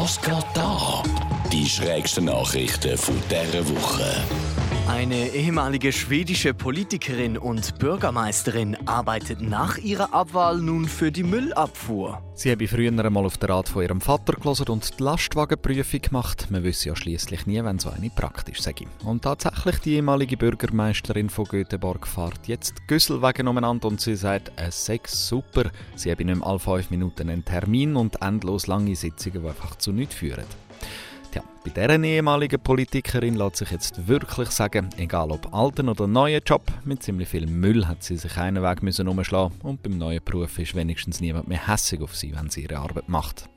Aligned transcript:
Was 0.00 0.20
geht 0.20 0.46
da? 0.54 1.02
Die 1.50 1.68
schrägsten 1.68 2.26
Nachrichten 2.26 2.96
von 2.96 3.20
dieser 3.28 3.68
Woche. 3.68 4.04
Eine 4.88 5.28
ehemalige 5.34 5.92
schwedische 5.92 6.54
Politikerin 6.54 7.36
und 7.36 7.78
Bürgermeisterin 7.78 8.74
arbeitet 8.86 9.42
nach 9.42 9.76
ihrer 9.76 10.14
Abwahl 10.14 10.56
nun 10.56 10.86
für 10.86 11.12
die 11.12 11.24
Müllabfuhr. 11.24 12.22
Sie 12.32 12.50
habe 12.50 12.66
früher 12.66 12.90
einmal 12.90 13.26
auf 13.26 13.36
den 13.36 13.50
Rat 13.50 13.68
von 13.68 13.82
ihrem 13.82 14.00
Vater 14.00 14.32
gelesen 14.32 14.68
und 14.68 14.98
die 14.98 15.02
Lastwagenprüfung 15.02 16.00
gemacht. 16.00 16.46
Man 16.50 16.64
wüsste 16.64 16.88
ja 16.88 16.96
schließlich 16.96 17.46
nie, 17.46 17.62
wenn 17.62 17.78
so 17.78 17.90
eine 17.90 18.08
praktisch 18.08 18.62
sei. 18.62 18.74
Und 19.04 19.24
tatsächlich, 19.24 19.78
die 19.80 19.96
ehemalige 19.96 20.38
Bürgermeisterin 20.38 21.28
von 21.28 21.44
Göteborg 21.44 22.06
fährt 22.06 22.48
jetzt 22.48 22.88
Güsselwagen 22.88 23.46
umeinander 23.46 23.88
und 23.88 24.00
sie 24.00 24.16
sagt, 24.16 24.52
es 24.56 24.86
sei 24.86 25.00
super. 25.04 25.70
Sie 25.96 26.10
habe 26.10 26.24
nicht 26.24 26.38
mehr 26.38 26.46
alle 26.46 26.58
fünf 26.58 26.88
Minuten 26.88 27.28
einen 27.28 27.44
Termin 27.44 27.94
und 27.94 28.22
endlos 28.22 28.66
lange 28.66 28.96
Sitzungen, 28.96 29.42
die 29.42 29.48
einfach 29.48 29.76
zu 29.76 29.92
nichts 29.92 30.14
führen. 30.14 30.46
Bei 31.74 31.86
dieser 31.86 32.02
ehemaligen 32.02 32.60
Politikerin 32.60 33.34
lässt 33.34 33.56
sich 33.56 33.70
jetzt 33.70 34.08
wirklich 34.08 34.48
sagen, 34.48 34.88
egal 34.96 35.30
ob 35.30 35.52
alten 35.52 35.90
oder 35.90 36.06
neuen 36.06 36.40
Job, 36.44 36.62
mit 36.84 37.02
ziemlich 37.02 37.28
viel 37.28 37.46
Müll 37.46 37.86
hat 37.86 38.02
sie 38.02 38.16
sich 38.16 38.38
einen 38.38 38.62
Weg 38.62 38.82
müssen 38.82 39.06
umschlagen 39.06 39.54
und 39.62 39.82
beim 39.82 39.98
neuen 39.98 40.24
Beruf 40.24 40.58
ist 40.58 40.74
wenigstens 40.74 41.20
niemand 41.20 41.46
mehr 41.46 41.68
hässig 41.68 42.00
auf 42.00 42.16
sie, 42.16 42.34
wenn 42.34 42.48
sie 42.48 42.62
ihre 42.62 42.78
Arbeit 42.78 43.10
macht. 43.10 43.50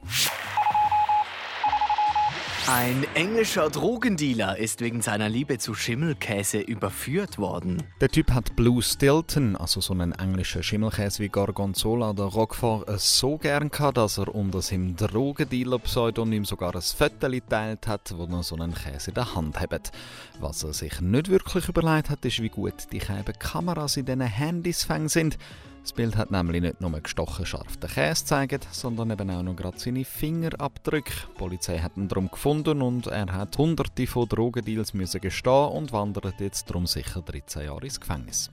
Ein 2.74 3.06
englischer 3.16 3.70
Drogendealer 3.70 4.58
ist 4.58 4.80
wegen 4.80 5.02
seiner 5.02 5.28
Liebe 5.28 5.58
zu 5.58 5.74
Schimmelkäse 5.74 6.62
überführt 6.62 7.38
worden. 7.38 7.84
Der 8.00 8.08
Typ 8.08 8.32
hat 8.32 8.56
Blue 8.56 8.82
Stilton, 8.82 9.58
also 9.58 9.82
so 9.82 9.92
einen 9.92 10.14
englischen 10.14 10.64
Schimmelkäse 10.64 11.22
wie 11.22 11.28
Gorgonzola 11.28 12.12
oder 12.12 12.24
Roquefort, 12.24 12.88
äh, 12.88 12.98
so 12.98 13.38
gern 13.38 13.72
gehabt, 13.72 13.98
dass 13.98 14.18
er 14.18 14.34
unter 14.34 14.62
seinem 14.62 14.96
Drogendealer-Pseudonym 14.96 16.46
sogar 16.46 16.74
ein 16.74 16.82
Foto 16.82 17.30
geteilt 17.30 17.88
hat, 17.88 18.14
wo 18.16 18.24
er 18.24 18.42
so 18.42 18.56
einen 18.56 18.74
Käse 18.74 19.12
in 19.12 19.16
der 19.16 19.36
Hand 19.36 19.60
hat. 19.60 19.92
Was 20.40 20.64
er 20.64 20.72
sich 20.72 21.02
nicht 21.02 21.28
wirklich 21.28 21.68
überlegt 21.68 22.10
hat, 22.10 22.24
ist, 22.24 22.42
wie 22.42 22.48
gut 22.48 22.88
die 22.94 23.00
Kameras 23.00 23.98
in 23.98 24.06
diesen 24.06 24.22
Handys 24.22 24.88
sind. 25.08 25.38
Das 25.82 25.94
Bild 25.94 26.16
hat 26.16 26.30
nämlich 26.30 26.62
nicht 26.62 26.80
nur 26.80 26.92
gestochen 27.00 27.46
scharf 27.46 27.78
den 27.78 27.90
Käse 27.90 28.22
gezeigt, 28.24 28.68
sondern 28.72 29.10
eben 29.10 29.30
auch 29.32 29.42
noch 29.42 29.56
gerade 29.56 29.80
seine 29.80 30.06
Fingerabdrücke. 30.06 31.12
Die 31.12 31.38
Polizei 31.38 31.80
hat 31.80 31.98
ihn 31.98 32.08
darum 32.08 32.30
gefunden 32.30 32.84
und 32.84 33.08
er 33.08 33.34
hat 33.34 33.58
hunderte 33.58 34.06
von 34.06 34.30
Drogendeals 34.30 34.94
müssen 34.94 35.20
gestehen 35.22 35.70
und 35.70 35.92
wandert 35.92 36.40
jetzt 36.40 36.70
darum 36.70 36.86
sicher 36.86 37.22
13 37.22 37.66
Jahre 37.66 37.86
ins 37.86 38.00
Gefängnis. 38.00 38.52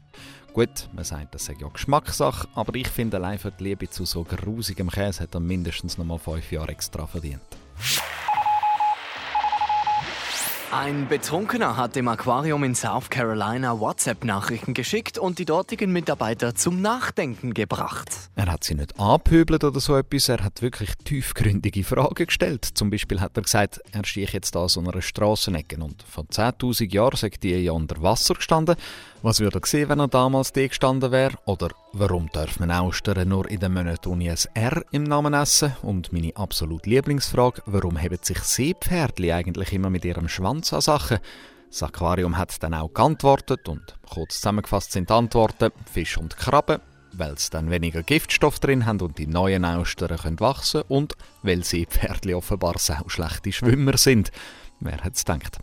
Gut, 0.54 0.88
man 0.94 1.04
sagt, 1.04 1.34
das 1.34 1.44
sei 1.44 1.54
ja 1.60 1.68
Geschmackssache, 1.68 2.48
aber 2.54 2.74
ich 2.74 2.88
finde 2.88 3.18
allein 3.18 3.38
für 3.38 3.52
die 3.52 3.64
Liebe 3.64 3.90
zu 3.90 4.06
so 4.06 4.24
grusigem 4.24 4.90
Käse 4.90 5.24
hat 5.24 5.34
er 5.34 5.40
mindestens 5.40 5.98
noch 5.98 6.06
mal 6.06 6.18
5 6.18 6.50
Jahre 6.50 6.72
extra 6.72 7.06
verdient. 7.06 7.42
Ein 10.70 11.08
Betrunkener 11.08 11.78
hat 11.78 11.96
dem 11.96 12.08
Aquarium 12.08 12.62
in 12.62 12.74
South 12.74 13.08
Carolina 13.08 13.80
WhatsApp-Nachrichten 13.80 14.74
geschickt 14.74 15.16
und 15.16 15.38
die 15.38 15.46
dortigen 15.46 15.90
Mitarbeiter 15.94 16.54
zum 16.54 16.82
Nachdenken 16.82 17.54
gebracht. 17.54 18.10
Er 18.34 18.52
hat 18.52 18.64
sie 18.64 18.74
nicht 18.74 19.00
angepöbelt 19.00 19.64
oder 19.64 19.80
so 19.80 19.96
etwas, 19.96 20.28
er 20.28 20.44
hat 20.44 20.60
wirklich 20.60 20.94
tiefgründige 21.04 21.84
Fragen 21.84 22.26
gestellt. 22.26 22.66
Zum 22.66 22.90
Beispiel 22.90 23.18
hat 23.18 23.34
er 23.38 23.44
gesagt, 23.44 23.80
er 23.92 24.04
stehe 24.04 24.28
jetzt 24.30 24.54
da 24.54 24.68
so 24.68 24.80
einer 24.80 25.00
Strassenecke 25.00 25.82
und 25.82 26.02
vor 26.02 26.24
10.000 26.24 26.92
Jahren 26.92 27.16
sei 27.16 27.30
die 27.30 27.56
ja 27.56 27.72
unter 27.72 28.02
Wasser 28.02 28.34
gestanden. 28.34 28.76
Was 29.20 29.40
würde 29.40 29.58
er 29.58 29.66
sehen, 29.66 29.88
wenn 29.88 29.98
er 29.98 30.06
damals 30.06 30.52
die 30.52 30.68
gestanden 30.68 31.10
wäre? 31.10 31.36
Oder 31.44 31.70
warum 31.92 32.28
darf 32.32 32.60
man 32.60 32.70
Austern 32.70 33.28
nur 33.28 33.50
in 33.50 33.58
den 33.58 33.74
Monaten 33.74 34.08
ohne 34.10 34.30
ein 34.30 34.38
R 34.54 34.84
im 34.92 35.02
Namen 35.02 35.34
essen? 35.34 35.74
Und 35.82 36.12
meine 36.12 36.36
absolut 36.36 36.86
Lieblingsfrage, 36.86 37.62
warum 37.66 38.00
haben 38.00 38.18
sich 38.22 38.38
Seepferdli 38.38 39.32
eigentlich 39.32 39.72
immer 39.72 39.90
mit 39.90 40.04
ihrem 40.04 40.28
Schwanz 40.28 40.72
an 40.72 40.82
Sachen? 40.82 41.18
Das 41.68 41.82
Aquarium 41.82 42.38
hat 42.38 42.62
dann 42.62 42.74
auch 42.74 42.94
geantwortet 42.94 43.68
und 43.68 43.98
kurz 44.08 44.36
zusammengefasst 44.36 44.92
sind 44.92 45.10
die 45.10 45.14
Antworten 45.14 45.72
Fisch 45.92 46.16
und 46.16 46.36
Krabbe, 46.36 46.80
weil 47.12 47.36
sie 47.38 47.50
dann 47.50 47.70
weniger 47.70 48.04
Giftstoff 48.04 48.60
drin 48.60 48.86
haben 48.86 49.00
und 49.00 49.18
die 49.18 49.26
neuen 49.26 49.64
Austern 49.64 50.16
können 50.16 50.38
wachsen 50.38 50.82
und 50.86 51.16
weil 51.42 51.64
Seepferdli 51.64 52.34
offenbar 52.34 52.78
sau 52.78 53.08
schlechte 53.08 53.50
Schwimmer 53.50 53.96
sind. 53.96 54.30
Wer 54.80 54.92
hätte 54.92 55.10
es 55.14 55.24
gedacht? 55.24 55.58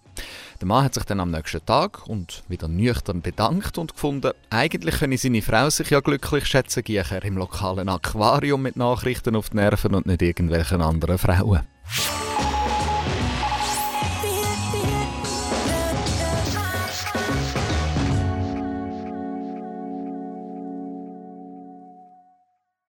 Der 0.59 0.67
Mann 0.67 0.83
hat 0.83 0.93
sich 0.93 1.03
dann 1.05 1.19
am 1.19 1.31
nächsten 1.31 1.65
Tag 1.65 2.07
und 2.07 2.43
wieder 2.47 2.67
nüchtern 2.67 3.21
bedankt 3.21 3.77
und 3.77 3.93
gefunden, 3.93 4.31
eigentlich 4.49 4.99
könne 4.99 5.17
seine 5.17 5.41
Frau 5.41 5.69
sich 5.69 5.89
ja 5.89 5.99
glücklich 6.01 6.45
schätzen, 6.45 6.83
gehe 6.83 7.03
er 7.09 7.23
im 7.23 7.37
lokalen 7.37 7.89
Aquarium 7.89 8.61
mit 8.61 8.75
Nachrichten 8.75 9.35
auf 9.35 9.49
die 9.49 9.57
Nerven 9.57 9.95
und 9.95 10.05
nicht 10.05 10.21
irgendwelchen 10.21 10.81
anderen 10.81 11.17
Frauen. 11.17 11.74